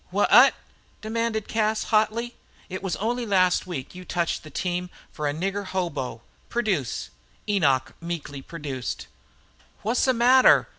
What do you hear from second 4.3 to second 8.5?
the team for a nigger hobo. Produce!" Enoch meekly